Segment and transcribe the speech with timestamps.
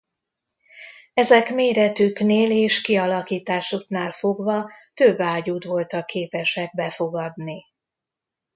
[1.13, 7.65] Ezek méretüknél és kialakításuknál fogva több ágyút voltak képesek befogadni.